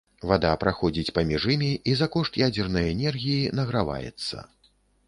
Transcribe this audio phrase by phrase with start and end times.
[0.29, 4.37] Вада праходзіць паміж імі і за кошт ядзернай энергіі награваецца.